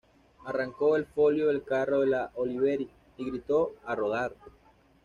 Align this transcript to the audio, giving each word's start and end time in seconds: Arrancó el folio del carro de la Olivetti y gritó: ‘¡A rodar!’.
Arrancó 0.45 0.95
el 0.95 1.05
folio 1.05 1.49
del 1.49 1.61
carro 1.63 1.99
de 1.99 2.07
la 2.07 2.31
Olivetti 2.33 2.89
y 3.17 3.25
gritó: 3.29 3.75
‘¡A 3.85 3.93
rodar!’. 3.93 4.33